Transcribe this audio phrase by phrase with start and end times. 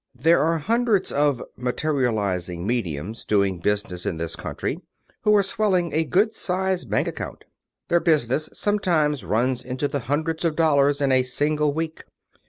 [0.29, 4.79] There are hundreds of" mate rializing mediums doing business in this country,
[5.21, 7.45] who are swelling a good sized bank account.
[7.87, 12.01] Their business some times runs into the hundreds of dollars in a single week.